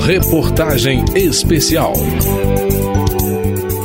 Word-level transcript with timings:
Reportagem 0.00 1.04
Especial. 1.14 1.94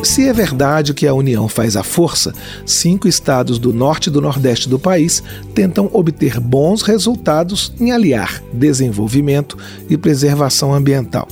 Se 0.04 0.28
é 0.28 0.34
verdade 0.34 0.94
que 0.94 1.08
a 1.08 1.14
União 1.14 1.48
faz 1.48 1.76
a 1.76 1.84
força, 1.84 2.34
cinco 2.66 3.08
estados 3.08 3.58
do 3.58 3.72
norte 3.72 4.08
e 4.08 4.12
do 4.12 4.22
nordeste 4.22 4.68
do 4.68 4.78
país 4.78 5.24
tentam 5.56 5.90
obter 5.94 6.40
bons 6.40 6.82
resultados 6.82 7.74
em 7.80 7.92
aliar 7.92 8.44
desenvolvimento 8.54 9.58
e 9.90 9.98
preservação 9.98 10.74
ambiental 10.74 11.28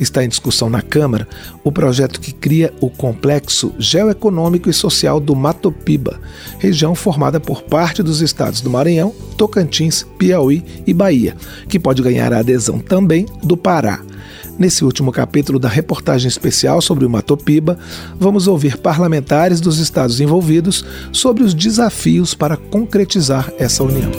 está 0.00 0.24
em 0.24 0.28
discussão 0.28 0.70
na 0.70 0.82
Câmara 0.82 1.26
o 1.64 1.72
projeto 1.72 2.20
que 2.20 2.32
cria 2.32 2.72
o 2.80 2.88
Complexo 2.88 3.74
Geoeconômico 3.78 4.68
e 4.68 4.72
Social 4.72 5.20
do 5.20 5.34
Matopiba, 5.34 6.20
região 6.58 6.94
formada 6.94 7.40
por 7.40 7.62
parte 7.62 8.02
dos 8.02 8.20
estados 8.20 8.60
do 8.60 8.70
Maranhão, 8.70 9.14
Tocantins, 9.36 10.06
Piauí 10.18 10.64
e 10.86 10.94
Bahia, 10.94 11.36
que 11.68 11.78
pode 11.78 12.02
ganhar 12.02 12.32
a 12.32 12.38
adesão 12.38 12.78
também 12.78 13.26
do 13.42 13.56
Pará. 13.56 14.00
Nesse 14.58 14.84
último 14.84 15.12
capítulo 15.12 15.58
da 15.58 15.68
reportagem 15.68 16.26
especial 16.26 16.82
sobre 16.82 17.06
o 17.06 17.10
Matopiba, 17.10 17.78
vamos 18.18 18.48
ouvir 18.48 18.76
parlamentares 18.76 19.60
dos 19.60 19.78
estados 19.78 20.20
envolvidos 20.20 20.84
sobre 21.12 21.44
os 21.44 21.54
desafios 21.54 22.34
para 22.34 22.56
concretizar 22.56 23.52
essa 23.56 23.84
união. 23.84 24.10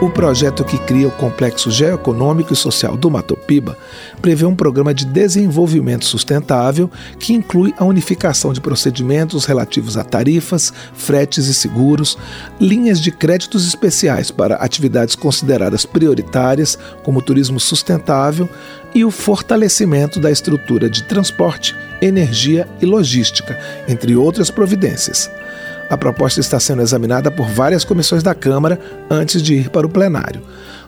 O 0.00 0.08
projeto 0.08 0.64
que 0.64 0.78
cria 0.78 1.08
o 1.08 1.10
Complexo 1.10 1.70
Geoeconômico 1.70 2.54
e 2.54 2.56
Social 2.56 2.96
do 2.96 3.10
Matopiba 3.10 3.76
prevê 4.22 4.46
um 4.46 4.56
programa 4.56 4.94
de 4.94 5.04
desenvolvimento 5.04 6.06
sustentável 6.06 6.90
que 7.18 7.34
inclui 7.34 7.74
a 7.76 7.84
unificação 7.84 8.54
de 8.54 8.62
procedimentos 8.62 9.44
relativos 9.44 9.98
a 9.98 10.02
tarifas, 10.02 10.72
fretes 10.94 11.48
e 11.48 11.54
seguros, 11.54 12.16
linhas 12.58 12.98
de 12.98 13.12
créditos 13.12 13.68
especiais 13.68 14.30
para 14.30 14.54
atividades 14.54 15.14
consideradas 15.14 15.84
prioritárias, 15.84 16.78
como 17.02 17.20
turismo 17.20 17.60
sustentável, 17.60 18.48
e 18.94 19.04
o 19.04 19.10
fortalecimento 19.10 20.18
da 20.18 20.30
estrutura 20.30 20.88
de 20.88 21.02
transporte, 21.02 21.76
energia 22.00 22.66
e 22.80 22.86
logística, 22.86 23.58
entre 23.86 24.16
outras 24.16 24.50
providências. 24.50 25.30
A 25.90 25.96
proposta 25.96 26.38
está 26.38 26.60
sendo 26.60 26.82
examinada 26.82 27.32
por 27.32 27.48
várias 27.48 27.84
comissões 27.84 28.22
da 28.22 28.32
Câmara 28.32 28.78
antes 29.10 29.42
de 29.42 29.54
ir 29.56 29.70
para 29.70 29.84
o 29.84 29.90
plenário. 29.90 30.40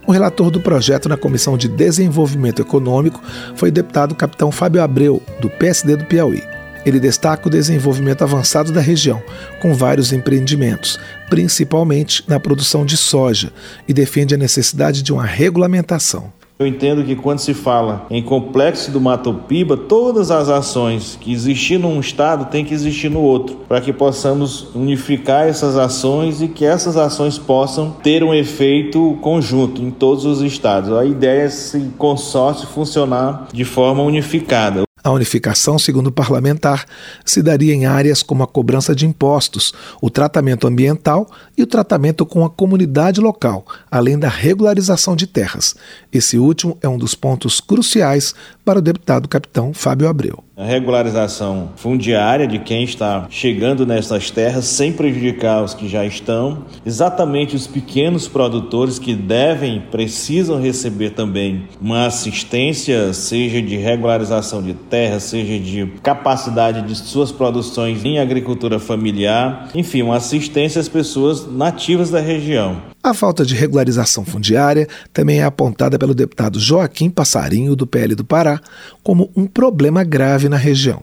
O 0.06 0.12
relator 0.12 0.48
do 0.48 0.60
projeto 0.60 1.08
na 1.08 1.16
Comissão 1.16 1.56
de 1.56 1.66
Desenvolvimento 1.66 2.62
Econômico 2.62 3.20
foi 3.56 3.70
o 3.70 3.72
deputado 3.72 4.14
capitão 4.14 4.52
Fábio 4.52 4.80
Abreu, 4.80 5.20
do 5.40 5.50
PSD 5.50 5.96
do 5.96 6.04
Piauí. 6.04 6.44
Ele 6.86 7.00
destaca 7.00 7.48
o 7.48 7.50
desenvolvimento 7.50 8.22
avançado 8.22 8.70
da 8.70 8.80
região, 8.80 9.20
com 9.60 9.74
vários 9.74 10.12
empreendimentos, 10.12 11.00
principalmente 11.28 12.24
na 12.28 12.38
produção 12.38 12.86
de 12.86 12.96
soja, 12.96 13.52
e 13.88 13.92
defende 13.92 14.36
a 14.36 14.38
necessidade 14.38 15.02
de 15.02 15.12
uma 15.12 15.24
regulamentação. 15.24 16.32
Eu 16.62 16.66
entendo 16.68 17.02
que 17.02 17.16
quando 17.16 17.40
se 17.40 17.54
fala 17.54 18.06
em 18.08 18.22
complexo 18.22 18.92
do 18.92 19.00
Mato 19.00 19.34
Piba, 19.48 19.76
todas 19.76 20.30
as 20.30 20.48
ações 20.48 21.18
que 21.20 21.32
existem 21.32 21.76
num 21.76 21.98
estado 21.98 22.44
têm 22.52 22.64
que 22.64 22.72
existir 22.72 23.08
no 23.08 23.20
outro, 23.20 23.56
para 23.66 23.80
que 23.80 23.92
possamos 23.92 24.68
unificar 24.72 25.48
essas 25.48 25.76
ações 25.76 26.40
e 26.40 26.46
que 26.46 26.64
essas 26.64 26.96
ações 26.96 27.36
possam 27.36 27.96
ter 28.00 28.22
um 28.22 28.32
efeito 28.32 29.18
conjunto 29.20 29.82
em 29.82 29.90
todos 29.90 30.24
os 30.24 30.40
estados. 30.40 30.92
A 30.92 31.04
ideia 31.04 31.42
é 31.42 31.46
esse 31.46 31.80
consórcio 31.98 32.68
funcionar 32.68 33.48
de 33.52 33.64
forma 33.64 34.04
unificada. 34.04 34.84
A 35.04 35.10
unificação, 35.10 35.78
segundo 35.78 36.06
o 36.08 36.12
parlamentar, 36.12 36.86
se 37.24 37.42
daria 37.42 37.74
em 37.74 37.86
áreas 37.86 38.22
como 38.22 38.44
a 38.44 38.46
cobrança 38.46 38.94
de 38.94 39.04
impostos, 39.04 39.72
o 40.00 40.08
tratamento 40.08 40.66
ambiental 40.66 41.28
e 41.58 41.62
o 41.62 41.66
tratamento 41.66 42.24
com 42.24 42.44
a 42.44 42.50
comunidade 42.50 43.20
local, 43.20 43.66
além 43.90 44.16
da 44.16 44.28
regularização 44.28 45.16
de 45.16 45.26
terras. 45.26 45.74
Esse 46.12 46.38
último 46.38 46.78
é 46.80 46.88
um 46.88 46.98
dos 46.98 47.14
pontos 47.16 47.60
cruciais 47.60 48.34
para 48.64 48.78
o 48.78 48.82
deputado 48.82 49.28
capitão 49.28 49.74
Fábio 49.74 50.08
Abreu. 50.08 50.44
A 50.54 50.64
regularização 50.64 51.70
fundiária 51.76 52.46
de 52.46 52.58
quem 52.58 52.84
está 52.84 53.26
chegando 53.30 53.86
nessas 53.86 54.30
terras 54.30 54.66
sem 54.66 54.92
prejudicar 54.92 55.64
os 55.64 55.72
que 55.72 55.88
já 55.88 56.04
estão, 56.04 56.66
exatamente 56.84 57.56
os 57.56 57.66
pequenos 57.66 58.28
produtores 58.28 58.98
que 58.98 59.14
devem, 59.14 59.80
precisam 59.90 60.60
receber 60.60 61.10
também 61.10 61.64
uma 61.80 62.04
assistência, 62.04 63.14
seja 63.14 63.62
de 63.62 63.78
regularização 63.78 64.62
de 64.62 64.74
terra, 64.74 65.18
seja 65.20 65.58
de 65.58 65.86
capacidade 66.02 66.82
de 66.82 66.96
suas 66.96 67.32
produções 67.32 68.04
em 68.04 68.18
agricultura 68.18 68.78
familiar, 68.78 69.70
enfim, 69.74 70.02
uma 70.02 70.16
assistência 70.16 70.82
às 70.82 70.88
pessoas 70.88 71.50
nativas 71.50 72.10
da 72.10 72.20
região. 72.20 72.91
A 73.04 73.12
falta 73.12 73.44
de 73.44 73.56
regularização 73.56 74.24
fundiária 74.24 74.86
também 75.12 75.40
é 75.40 75.44
apontada 75.44 75.98
pelo 75.98 76.14
deputado 76.14 76.60
Joaquim 76.60 77.10
Passarinho, 77.10 77.74
do 77.74 77.84
PL 77.84 78.14
do 78.14 78.24
Pará, 78.24 78.60
como 79.02 79.28
um 79.34 79.44
problema 79.44 80.04
grave 80.04 80.48
na 80.48 80.56
região. 80.56 81.02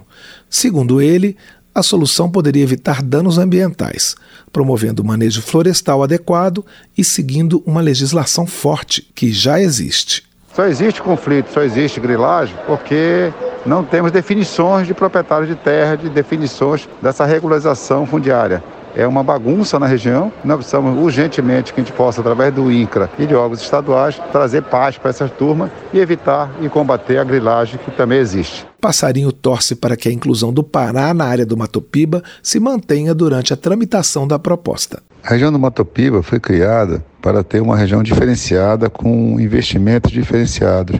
Segundo 0.49 1.01
ele, 1.01 1.35
a 1.75 1.83
solução 1.83 2.31
poderia 2.31 2.63
evitar 2.63 3.03
danos 3.03 3.37
ambientais, 3.37 4.15
promovendo 4.53 5.01
o 5.01 5.05
manejo 5.05 5.41
florestal 5.41 6.01
adequado 6.01 6.65
e 6.97 7.03
seguindo 7.03 7.61
uma 7.65 7.81
legislação 7.81 8.47
forte 8.47 9.05
que 9.13 9.33
já 9.33 9.59
existe. 9.59 10.23
Só 10.55 10.65
existe 10.67 11.01
conflito, 11.01 11.51
só 11.51 11.61
existe 11.61 11.99
grilagem 11.99 12.55
porque 12.65 13.29
não 13.65 13.83
temos 13.83 14.09
definições 14.09 14.87
de 14.87 14.93
proprietários 14.93 15.49
de 15.49 15.55
terra, 15.55 15.97
de 15.97 16.09
definições 16.09 16.87
dessa 17.01 17.25
regularização 17.25 18.05
fundiária 18.05 18.63
é 18.99 19.07
uma 19.07 19.23
bagunça 19.23 19.79
na 19.79 19.87
região. 19.87 20.29
Nós 20.43 20.57
precisamos 20.57 21.01
urgentemente 21.01 21.73
que 21.73 21.79
a 21.79 21.83
gente 21.83 21.93
possa, 21.93 22.19
através 22.19 22.53
do 22.53 22.69
INCRA 22.69 23.09
e 23.17 23.25
de 23.25 23.33
órgãos 23.33 23.61
estaduais, 23.61 24.19
trazer 24.29 24.63
paz 24.63 24.97
para 24.97 25.09
essas 25.09 25.31
turmas 25.31 25.71
e 25.93 25.99
evitar 25.99 26.51
e 26.61 26.67
combater 26.67 27.17
a 27.17 27.23
grilagem 27.23 27.79
que 27.83 27.91
também 27.91 28.19
existe. 28.19 28.67
Passarinho 28.81 29.31
torce 29.31 29.73
para 29.73 29.95
que 29.95 30.09
a 30.09 30.11
inclusão 30.11 30.51
do 30.51 30.63
Pará 30.63 31.13
na 31.13 31.25
área 31.25 31.45
do 31.45 31.55
Matopiba 31.55 32.21
se 32.43 32.59
mantenha 32.59 33.15
durante 33.15 33.53
a 33.53 33.57
tramitação 33.57 34.27
da 34.27 34.37
proposta. 34.37 35.01
A 35.23 35.29
região 35.29 35.51
do 35.51 35.59
Matopiba 35.59 36.21
foi 36.21 36.39
criada 36.39 37.03
para 37.21 37.41
ter 37.41 37.61
uma 37.61 37.77
região 37.77 38.03
diferenciada 38.03 38.89
com 38.89 39.39
investimentos 39.39 40.11
diferenciados 40.11 40.99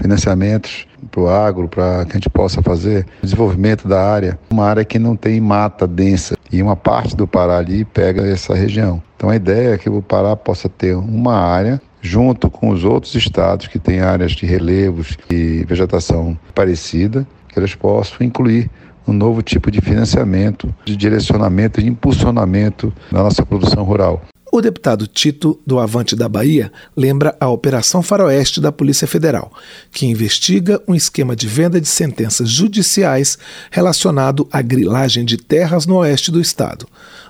financiamentos 0.00 0.86
para 1.10 1.20
o 1.20 1.28
agro, 1.28 1.68
para 1.68 2.04
que 2.04 2.12
a 2.12 2.14
gente 2.14 2.30
possa 2.30 2.62
fazer 2.62 3.06
desenvolvimento 3.22 3.86
da 3.86 4.02
área, 4.02 4.38
uma 4.50 4.64
área 4.64 4.84
que 4.84 4.98
não 4.98 5.16
tem 5.16 5.40
mata 5.40 5.86
densa 5.86 6.36
e 6.52 6.62
uma 6.62 6.76
parte 6.76 7.16
do 7.16 7.26
Pará 7.26 7.58
ali 7.58 7.84
pega 7.84 8.26
essa 8.26 8.54
região. 8.54 9.02
Então 9.16 9.30
a 9.30 9.36
ideia 9.36 9.74
é 9.74 9.78
que 9.78 9.88
o 9.88 10.02
Pará 10.02 10.34
possa 10.36 10.68
ter 10.68 10.96
uma 10.96 11.34
área 11.34 11.80
junto 12.00 12.50
com 12.50 12.70
os 12.70 12.84
outros 12.84 13.14
estados 13.14 13.66
que 13.66 13.78
têm 13.78 14.00
áreas 14.00 14.32
de 14.32 14.46
relevos 14.46 15.18
e 15.30 15.64
vegetação 15.68 16.38
parecida, 16.54 17.26
que 17.48 17.58
eles 17.58 17.74
possam 17.74 18.26
incluir 18.26 18.70
um 19.06 19.12
novo 19.12 19.42
tipo 19.42 19.70
de 19.70 19.80
financiamento, 19.80 20.72
de 20.84 20.96
direcionamento 20.96 21.80
e 21.80 21.86
impulsionamento 21.86 22.92
na 23.10 23.22
nossa 23.22 23.44
produção 23.44 23.82
rural. 23.82 24.22
O 24.52 24.60
deputado 24.60 25.06
Tito, 25.06 25.60
do 25.64 25.78
Avante 25.78 26.16
da 26.16 26.28
Bahia, 26.28 26.72
lembra 26.96 27.36
a 27.38 27.48
Operação 27.48 28.02
Faroeste 28.02 28.60
da 28.60 28.72
Polícia 28.72 29.06
Federal, 29.06 29.52
que 29.92 30.06
investiga 30.06 30.82
um 30.88 30.94
esquema 30.94 31.36
de 31.36 31.46
venda 31.46 31.80
de 31.80 31.86
sentenças 31.86 32.50
judiciais 32.50 33.38
relacionado 33.70 34.48
à 34.50 34.60
grilagem 34.60 35.24
de 35.24 35.36
terras 35.36 35.86
no 35.86 35.98
oeste 35.98 36.32
do 36.32 36.40
estado. 36.40 36.88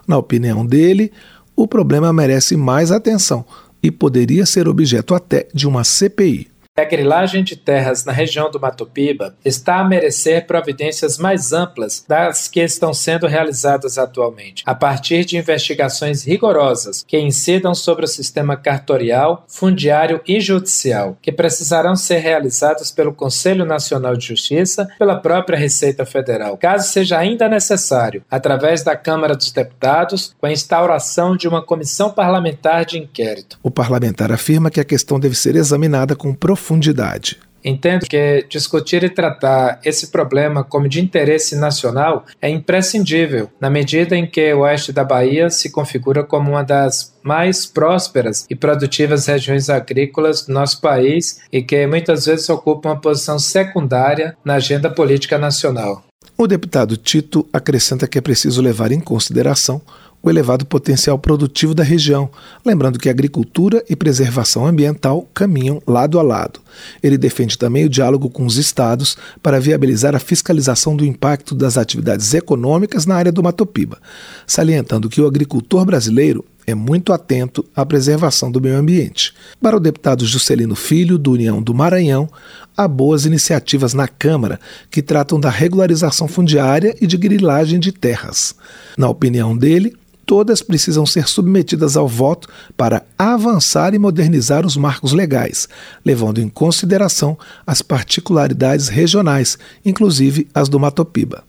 Na 0.09 0.17
opinião 0.17 0.65
dele, 0.65 1.13
o 1.55 1.69
problema 1.69 2.11
merece 2.11 2.57
mais 2.57 2.91
atenção 2.91 3.45
e 3.83 3.91
poderia 3.91 4.47
ser 4.47 4.67
objeto 4.67 5.15
até 5.15 5.47
de 5.53 5.69
uma 5.69 5.85
CPI. 5.85 6.49
A 6.77 6.85
grilagem 6.85 7.45
de 7.45 7.57
terras 7.57 8.07
na 8.07 8.13
região 8.13 8.51
do 8.51 8.59
Mato 8.59 8.87
Piba 8.87 9.37
está 9.45 9.81
a 9.81 9.85
merecer 9.85 10.47
providências 10.47 11.19
mais 11.19 11.53
amplas 11.53 12.05
das 12.09 12.49
que 12.49 12.61
estão 12.61 12.95
sendo 12.95 13.27
realizadas 13.27 13.99
atualmente, 13.99 14.63
a 14.65 14.75
partir 14.75 15.25
de 15.27 15.37
investigações 15.37 16.25
rigorosas 16.25 17.05
que 17.07 17.19
incidam 17.19 17.75
sobre 17.75 18.07
o 18.07 18.09
sistema 18.09 18.57
cartorial, 18.57 19.45
fundiário 19.47 20.23
e 20.27 20.41
judicial, 20.41 21.19
que 21.21 21.31
precisarão 21.31 21.95
ser 21.95 22.19
realizadas 22.19 22.91
pelo 22.91 23.13
Conselho 23.13 23.67
Nacional 23.67 24.17
de 24.17 24.29
Justiça 24.29 24.89
pela 24.99 25.17
própria 25.17 25.59
Receita 25.59 26.07
Federal, 26.07 26.57
caso 26.57 26.89
seja 26.89 27.19
ainda 27.19 27.47
necessário, 27.47 28.25
através 28.31 28.83
da 28.83 28.97
Câmara 28.97 29.37
dos 29.37 29.53
Deputados, 29.53 30.35
com 30.39 30.47
a 30.47 30.53
instauração 30.53 31.37
de 31.37 31.47
uma 31.47 31.63
comissão 31.63 32.11
parlamentar 32.11 32.87
de 32.87 32.97
inquérito. 32.97 33.59
O 33.63 33.71
parlamentar 33.71 34.33
afirma 34.33 34.71
que 34.71 34.81
a 34.81 34.85
questão 34.85 35.21
deve 35.21 35.37
ser 35.37 35.57
examinada 35.57 36.17
com 36.17 36.33
profundidade 36.33 36.60
profundidade. 36.61 37.39
Entendo 37.63 38.07
que 38.07 38.47
discutir 38.49 39.05
e 39.05 39.11
tratar 39.11 39.81
esse 39.85 40.07
problema 40.07 40.65
como 40.65 40.89
de 40.89 40.99
interesse 40.99 41.57
nacional 41.57 42.25
é 42.41 42.49
imprescindível, 42.49 43.51
na 43.61 43.69
medida 43.69 44.17
em 44.17 44.27
que 44.27 44.55
o 44.55 44.61
oeste 44.61 44.93
da 44.93 45.05
Bahia 45.05 45.51
se 45.51 45.71
configura 45.71 46.25
como 46.25 46.53
uma 46.53 46.63
das 46.63 47.15
mais 47.23 47.67
prósperas 47.67 48.47
e 48.49 48.55
produtivas 48.55 49.27
regiões 49.27 49.69
agrícolas 49.69 50.47
do 50.47 50.55
nosso 50.55 50.81
país 50.81 51.41
e 51.53 51.63
que 51.63 51.87
muitas 51.87 52.25
vezes 52.25 52.49
ocupa 52.49 52.89
uma 52.89 53.01
posição 53.01 53.39
secundária 53.39 54.35
na 54.43 54.55
agenda 54.55 54.89
política 54.89 55.37
nacional. 55.37 56.03
O 56.39 56.47
deputado 56.47 56.97
Tito 56.97 57.47
acrescenta 57.53 58.09
que 58.09 58.17
é 58.17 58.23
preciso 58.23 58.63
levar 58.63 58.91
em 58.91 59.01
consideração 59.01 59.83
o 60.23 60.29
elevado 60.29 60.67
potencial 60.67 61.19
produtivo 61.19 61.75
da 61.75 61.83
região, 61.83 62.31
lembrando 62.65 62.99
que 62.99 63.09
agricultura 63.09 63.83
e 63.89 63.97
preservação 63.97 64.67
ambiental 64.67 65.29
caminham 65.33 65.83
lado 65.87 66.19
a 66.19 66.23
lado. 66.23 66.61
Ele 67.03 67.17
defende 67.17 67.57
também 67.57 67.87
o 67.87 67.89
diálogo 67.89 68.29
com 68.29 68.45
os 68.45 68.57
estados 68.57 69.17
para 69.43 69.61
viabilizar 69.61 70.15
a 70.15 70.21
fiscalização 70.21 70.95
do 70.95 71.05
impacto 71.05 71.55
das 71.55 71.79
atividades 71.79 72.35
econômicas 72.35 73.07
na 73.07 73.17
área 73.17 73.33
do 73.33 73.43
Mato 73.43 73.65
Piba, 73.65 73.99
salientando 74.47 75.09
que 75.09 75.21
o 75.21 75.27
agricultor 75.27 75.85
brasileiro 75.85 76.45
é 76.67 76.75
muito 76.75 77.13
atento 77.13 77.65
à 77.75 77.85
preservação 77.85 78.51
do 78.51 78.61
meio 78.61 78.77
ambiente. 78.77 79.35
Para 79.61 79.77
o 79.77 79.81
deputado 79.81 80.25
Juscelino 80.25 80.77
Filho, 80.77 81.19
do 81.19 81.33
União 81.33 81.61
do 81.61 81.75
Maranhão, 81.75 82.29
há 82.77 82.87
boas 82.87 83.25
iniciativas 83.25 83.95
na 83.95 84.07
Câmara 84.07 84.61
que 84.91 85.03
tratam 85.03 85.41
da 85.41 85.51
regularização 85.51 86.29
fundiária 86.29 86.95
e 87.01 87.07
de 87.07 87.17
grilagem 87.17 87.81
de 87.81 87.91
terras. 87.91 88.55
Na 88.97 89.09
opinião 89.09 89.57
dele, 89.57 89.97
todas 90.31 90.63
precisam 90.63 91.05
ser 91.05 91.27
submetidas 91.27 91.97
ao 91.97 92.07
voto 92.07 92.49
para 92.77 93.03
avançar 93.19 93.95
e 93.95 93.99
modernizar 93.99 94.65
os 94.65 94.77
marcos 94.77 95.13
legais, 95.13 95.69
levando 96.07 96.41
em 96.41 96.49
consideração 96.49 97.37
as 97.67 97.83
particularidades 97.83 98.87
regionais, 98.87 99.59
inclusive 99.85 100.47
as 100.55 100.69
do 100.69 100.79
Matopiba. 100.79 101.43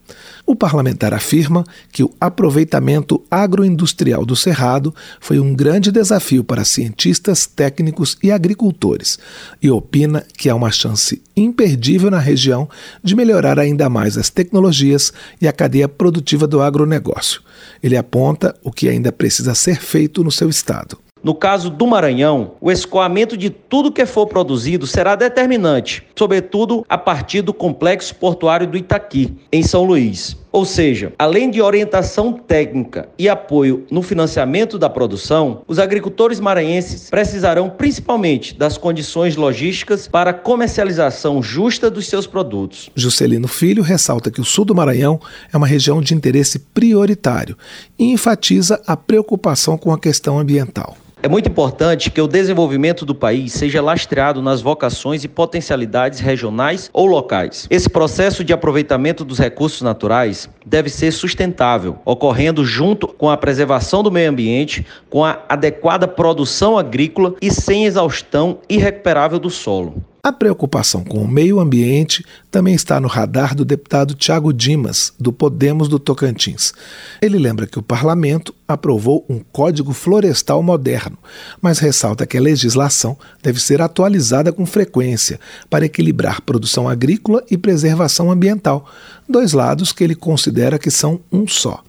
O 0.46 0.56
parlamentar 0.56 1.14
afirma 1.14 1.64
que 1.92 2.04
o 2.04 2.12
aproveitamento 2.20 3.24
agroindustrial 3.30 4.26
do 4.26 4.36
Cerrado 4.36 4.94
foi 5.20 5.40
um 5.40 5.54
grande 5.54 5.92
desafio 5.92 6.44
para 6.44 6.66
cientistas, 6.66 7.46
técnicos 7.46 8.18
e 8.24 8.32
agricultores 8.32 9.20
e 9.62 9.70
opina 9.70 10.26
que 10.38 10.50
há 10.50 10.56
uma 10.56 10.72
chance 10.72 11.22
imperdível 11.36 12.10
na 12.10 12.20
região 12.20 12.70
de 13.04 13.16
melhorar 13.16 13.60
ainda 13.60 13.90
mais 13.90 14.18
as 14.18 14.30
tecnologias 14.30 15.14
e 15.40 15.48
a 15.48 15.54
cadeia 15.54 15.88
produtiva 15.88 16.48
do 16.48 16.62
agronegócio. 16.62 17.42
Ele 17.82 17.98
aponta 17.98 18.56
o 18.64 18.72
que 18.72 18.90
ainda 18.90 19.12
precisa 19.12 19.56
ser 19.56 19.80
feito 19.80 20.24
no 20.24 20.32
seu 20.32 20.50
estado. 20.50 20.98
No 21.24 21.36
caso 21.36 21.70
do 21.70 21.86
Maranhão, 21.86 22.54
o 22.60 22.72
escoamento 22.72 23.38
de 23.38 23.50
tudo 23.50 23.92
que 23.92 24.06
for 24.08 24.26
produzido 24.26 24.88
será 24.88 25.16
determinante, 25.16 26.04
sobretudo 26.16 26.84
a 26.90 26.98
partir 26.98 27.42
do 27.42 27.54
complexo 27.54 28.16
portuário 28.16 28.66
do 28.66 28.76
Itaqui, 28.78 29.36
em 29.52 29.62
São 29.62 29.84
Luís. 29.84 30.36
Ou 30.52 30.66
seja, 30.66 31.14
além 31.18 31.50
de 31.50 31.62
orientação 31.62 32.34
técnica 32.34 33.08
e 33.18 33.30
apoio 33.30 33.86
no 33.90 34.02
financiamento 34.02 34.78
da 34.78 34.90
produção, 34.90 35.62
os 35.66 35.80
agricultores 35.80 36.42
maranhenses 36.42 37.10
precisarão 37.10 37.70
principalmente 37.70 38.54
das 38.58 38.78
condições 38.78 39.38
logísticas 39.38 40.10
para 40.10 40.32
a 40.32 40.34
comercialização 40.34 41.42
justa 41.42 41.90
dos 41.90 42.08
seus 42.08 42.28
produtos. 42.28 42.90
Juscelino 42.96 43.48
Filho 43.48 43.82
ressalta 43.82 44.30
que 44.30 44.42
o 44.42 44.46
sul 44.46 44.66
do 44.66 44.76
Maranhão 44.76 45.22
é 45.54 45.56
uma 45.56 45.68
região 45.68 46.02
de 46.02 46.14
interesse 46.14 46.60
prioritário 46.60 47.56
e 47.98 48.12
enfatiza 48.12 48.82
a 48.86 48.98
preocupação 48.98 49.78
com 49.78 49.94
a 49.94 50.00
questão 50.00 50.38
ambiental. 50.38 50.98
É 51.24 51.28
muito 51.28 51.48
importante 51.48 52.10
que 52.10 52.20
o 52.20 52.28
desenvolvimento 52.28 53.06
do 53.06 53.14
país 53.14 53.54
seja 53.54 53.80
lastreado 53.80 54.42
nas 54.42 54.60
vocações 54.60 55.24
e 55.24 55.28
potencialidades 55.28 56.20
regionais 56.20 56.90
ou 56.92 57.06
locais. 57.06 57.68
Esse 57.70 57.88
processo 57.88 58.44
de 58.44 58.52
aproveitamento 58.52 59.24
dos 59.24 59.38
recursos 59.38 59.84
naturais 59.84 60.50
deve 60.66 60.90
ser 60.90 61.12
sustentável, 61.12 62.00
ocorrendo 62.06 62.66
junto 62.66 63.08
com 63.08 63.30
a 63.30 63.38
preservação 63.38 64.02
do 64.02 64.12
meio 64.12 64.32
ambiente, 64.32 64.84
com 65.12 65.24
a 65.24 65.44
adequada 65.48 66.08
produção 66.08 66.76
agrícola 66.76 67.36
e 67.40 67.52
sem 67.52 67.86
exaustão 67.86 68.58
irrecuperável 68.68 69.38
do 69.38 69.52
solo. 69.52 70.04
A 70.24 70.32
preocupação 70.32 71.04
com 71.04 71.18
o 71.18 71.28
meio 71.28 71.60
ambiente 71.60 72.24
também 72.52 72.76
está 72.76 73.00
no 73.00 73.08
radar 73.08 73.56
do 73.56 73.66
deputado 73.66 74.14
Tiago 74.14 74.54
Dimas, 74.54 75.12
do 75.20 75.34
Podemos 75.34 75.88
do 75.88 75.98
Tocantins. 75.98 76.74
Ele 77.20 77.40
lembra 77.40 77.66
que 77.66 77.80
o 77.80 77.82
parlamento 77.82 78.54
aprovou 78.68 79.26
um 79.28 79.40
Código 79.40 79.94
Florestal 79.94 80.62
moderno, 80.62 81.18
mas 81.60 81.80
ressalta 81.80 82.28
que 82.28 82.38
a 82.38 82.42
legislação 82.42 83.18
deve 83.42 83.60
ser 83.60 83.82
atualizada 83.82 84.54
com 84.54 84.64
frequência 84.64 85.40
para 85.72 85.86
equilibrar 85.86 86.42
produção 86.42 86.88
agrícola 86.88 87.44
e 87.50 87.58
preservação 87.58 88.30
ambiental, 88.30 88.86
dois 89.28 89.54
lados 89.54 89.92
que 89.92 90.04
ele 90.04 90.14
considera 90.14 90.78
que 90.78 90.92
são 90.92 91.20
um 91.32 91.48
só. 91.48 91.84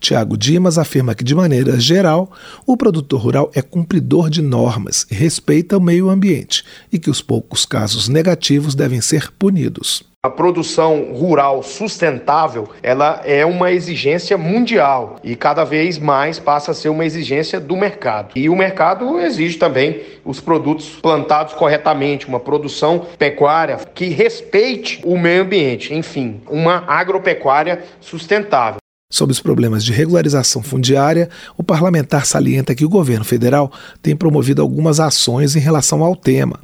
Tiago 0.00 0.36
Dimas 0.36 0.78
afirma 0.78 1.14
que, 1.14 1.24
de 1.24 1.34
maneira 1.34 1.78
geral, 1.78 2.30
o 2.66 2.76
produtor 2.76 3.20
rural 3.20 3.50
é 3.54 3.62
cumpridor 3.62 4.28
de 4.28 4.42
normas 4.42 5.06
e 5.10 5.14
respeita 5.14 5.78
o 5.78 5.80
meio 5.80 6.10
ambiente 6.10 6.64
e 6.92 6.98
que 6.98 7.10
os 7.10 7.22
poucos 7.22 7.64
casos 7.64 8.08
negativos 8.08 8.74
devem 8.74 9.00
ser 9.00 9.30
punidos. 9.32 10.04
A 10.24 10.30
produção 10.30 11.12
rural 11.12 11.62
sustentável, 11.62 12.70
ela 12.82 13.20
é 13.26 13.44
uma 13.44 13.70
exigência 13.70 14.38
mundial 14.38 15.16
e 15.22 15.36
cada 15.36 15.64
vez 15.64 15.98
mais 15.98 16.38
passa 16.38 16.70
a 16.70 16.74
ser 16.74 16.88
uma 16.88 17.04
exigência 17.04 17.60
do 17.60 17.76
mercado. 17.76 18.32
E 18.34 18.48
o 18.48 18.56
mercado 18.56 19.20
exige 19.20 19.58
também 19.58 20.00
os 20.24 20.40
produtos 20.40 20.88
plantados 20.88 21.52
corretamente, 21.52 22.26
uma 22.26 22.40
produção 22.40 23.06
pecuária 23.18 23.76
que 23.94 24.06
respeite 24.06 24.98
o 25.04 25.18
meio 25.18 25.42
ambiente, 25.42 25.92
enfim, 25.92 26.40
uma 26.48 26.84
agropecuária 26.86 27.84
sustentável. 28.00 28.83
Sobre 29.14 29.32
os 29.32 29.38
problemas 29.38 29.84
de 29.84 29.92
regularização 29.92 30.60
fundiária, 30.60 31.30
o 31.56 31.62
parlamentar 31.62 32.26
salienta 32.26 32.74
que 32.74 32.84
o 32.84 32.88
governo 32.88 33.24
federal 33.24 33.70
tem 34.02 34.16
promovido 34.16 34.60
algumas 34.60 34.98
ações 34.98 35.54
em 35.54 35.60
relação 35.60 36.02
ao 36.02 36.16
tema. 36.16 36.58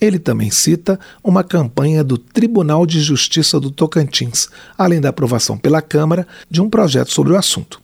Ele 0.00 0.18
também 0.18 0.50
cita 0.50 0.98
uma 1.22 1.44
campanha 1.44 2.02
do 2.02 2.18
Tribunal 2.18 2.86
de 2.86 3.00
Justiça 3.00 3.60
do 3.60 3.70
Tocantins, 3.70 4.48
além 4.76 5.00
da 5.00 5.10
aprovação 5.10 5.56
pela 5.56 5.80
Câmara 5.80 6.26
de 6.50 6.60
um 6.60 6.68
projeto 6.68 7.12
sobre 7.12 7.34
o 7.34 7.36
assunto. 7.36 7.81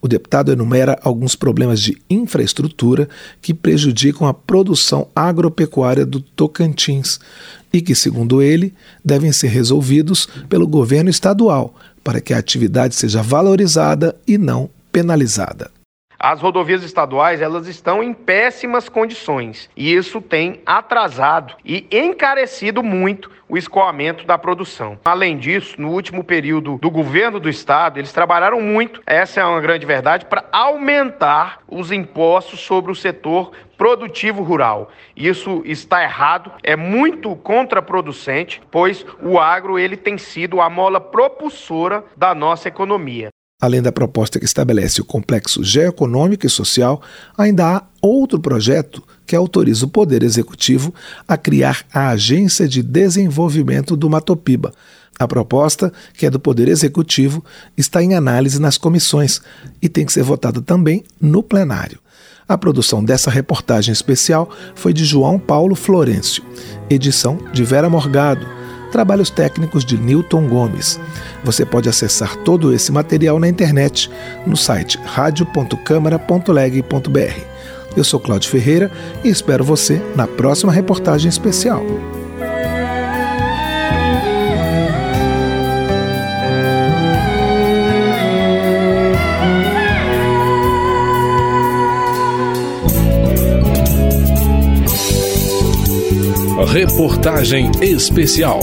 O 0.00 0.08
deputado 0.08 0.52
enumera 0.52 0.98
alguns 1.02 1.34
problemas 1.34 1.80
de 1.80 2.00
infraestrutura 2.08 3.08
que 3.40 3.54
prejudicam 3.54 4.26
a 4.26 4.34
produção 4.34 5.08
agropecuária 5.14 6.06
do 6.06 6.20
Tocantins 6.20 7.18
e 7.72 7.80
que, 7.80 7.94
segundo 7.94 8.42
ele, 8.42 8.74
devem 9.04 9.32
ser 9.32 9.48
resolvidos 9.48 10.28
pelo 10.48 10.66
governo 10.66 11.10
estadual, 11.10 11.74
para 12.02 12.20
que 12.20 12.34
a 12.34 12.38
atividade 12.38 12.94
seja 12.94 13.22
valorizada 13.22 14.16
e 14.26 14.36
não 14.36 14.68
penalizada. 14.92 15.70
As 16.22 16.42
rodovias 16.42 16.82
estaduais, 16.82 17.40
elas 17.40 17.66
estão 17.66 18.02
em 18.02 18.12
péssimas 18.12 18.90
condições 18.90 19.70
e 19.74 19.94
isso 19.94 20.20
tem 20.20 20.60
atrasado 20.66 21.54
e 21.64 21.86
encarecido 21.90 22.82
muito 22.82 23.30
o 23.48 23.56
escoamento 23.56 24.26
da 24.26 24.36
produção. 24.36 24.98
Além 25.02 25.38
disso, 25.38 25.80
no 25.80 25.88
último 25.88 26.22
período 26.22 26.76
do 26.76 26.90
governo 26.90 27.40
do 27.40 27.48
estado, 27.48 27.98
eles 27.98 28.12
trabalharam 28.12 28.60
muito, 28.60 29.00
essa 29.06 29.40
é 29.40 29.44
uma 29.46 29.62
grande 29.62 29.86
verdade, 29.86 30.26
para 30.26 30.44
aumentar 30.52 31.60
os 31.66 31.90
impostos 31.90 32.60
sobre 32.60 32.92
o 32.92 32.94
setor 32.94 33.52
produtivo 33.78 34.42
rural. 34.42 34.90
Isso 35.16 35.62
está 35.64 36.02
errado, 36.02 36.52
é 36.62 36.76
muito 36.76 37.34
contraproducente, 37.34 38.60
pois 38.70 39.06
o 39.22 39.40
agro 39.40 39.78
ele 39.78 39.96
tem 39.96 40.18
sido 40.18 40.60
a 40.60 40.68
mola 40.68 41.00
propulsora 41.00 42.04
da 42.14 42.34
nossa 42.34 42.68
economia. 42.68 43.30
Além 43.60 43.82
da 43.82 43.92
proposta 43.92 44.38
que 44.38 44.46
estabelece 44.46 45.02
o 45.02 45.04
complexo 45.04 45.62
geoeconômico 45.62 46.46
e 46.46 46.50
social, 46.50 47.02
ainda 47.36 47.76
há 47.76 47.82
outro 48.00 48.40
projeto 48.40 49.02
que 49.26 49.36
autoriza 49.36 49.84
o 49.84 49.88
Poder 49.88 50.22
Executivo 50.22 50.94
a 51.28 51.36
criar 51.36 51.84
a 51.92 52.08
Agência 52.08 52.66
de 52.66 52.82
Desenvolvimento 52.82 53.96
do 53.96 54.08
Matopiba. 54.08 54.72
A 55.18 55.28
proposta, 55.28 55.92
que 56.14 56.24
é 56.24 56.30
do 56.30 56.40
Poder 56.40 56.68
Executivo, 56.68 57.44
está 57.76 58.02
em 58.02 58.14
análise 58.14 58.58
nas 58.58 58.78
comissões 58.78 59.42
e 59.82 59.88
tem 59.90 60.06
que 60.06 60.12
ser 60.14 60.22
votada 60.22 60.62
também 60.62 61.04
no 61.20 61.42
plenário. 61.42 61.98
A 62.48 62.56
produção 62.56 63.04
dessa 63.04 63.30
reportagem 63.30 63.92
especial 63.92 64.50
foi 64.74 64.94
de 64.94 65.04
João 65.04 65.38
Paulo 65.38 65.76
Florencio, 65.76 66.42
edição 66.88 67.38
de 67.52 67.62
Vera 67.62 67.90
Morgado 67.90 68.59
trabalhos 68.90 69.30
técnicos 69.30 69.84
de 69.84 69.96
Newton 69.96 70.46
Gomes. 70.46 71.00
Você 71.42 71.64
pode 71.64 71.88
acessar 71.88 72.36
todo 72.38 72.74
esse 72.74 72.92
material 72.92 73.38
na 73.38 73.48
internet 73.48 74.10
no 74.46 74.56
site 74.56 74.98
radio.câmara.leg.br. 75.04 77.40
Eu 77.96 78.04
sou 78.04 78.20
Cláudio 78.20 78.50
Ferreira 78.50 78.90
e 79.24 79.28
espero 79.28 79.64
você 79.64 80.00
na 80.14 80.26
próxima 80.26 80.72
reportagem 80.72 81.28
especial. 81.28 81.84
Reportagem 96.80 97.70
Especial. 97.82 98.60